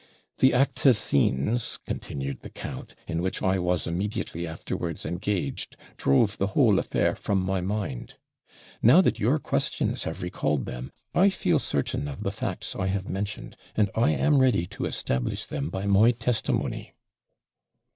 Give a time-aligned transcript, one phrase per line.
[0.39, 6.47] The active scenes,' continued the count, 'in which I was immediately afterwards engaged, drove the
[6.57, 8.15] whole affair from my mind.
[8.81, 13.07] Now that your questions have recalled them, I feel certain of the facts I have
[13.09, 16.95] mentioned; and I am ready to establish them by my testimony.'